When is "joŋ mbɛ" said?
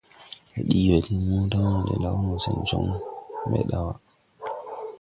2.69-3.59